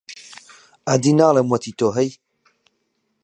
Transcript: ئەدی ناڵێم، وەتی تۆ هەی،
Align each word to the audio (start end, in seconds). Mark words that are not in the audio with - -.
ئەدی 0.87 1.11
ناڵێم، 1.19 1.47
وەتی 1.49 1.73
تۆ 1.79 1.87
هەی، 1.97 2.09